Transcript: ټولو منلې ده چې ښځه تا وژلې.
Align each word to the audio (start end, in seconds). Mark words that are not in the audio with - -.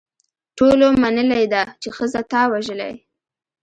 ټولو 0.57 0.87
منلې 1.03 1.45
ده 1.53 1.63
چې 1.81 1.89
ښځه 1.97 2.21
تا 2.31 2.41
وژلې. 2.53 2.93